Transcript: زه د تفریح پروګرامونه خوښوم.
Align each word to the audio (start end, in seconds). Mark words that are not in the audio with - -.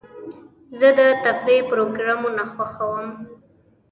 زه 0.79 0.87
د 0.97 1.01
تفریح 1.25 1.61
پروګرامونه 1.71 2.43
خوښوم. 2.53 3.07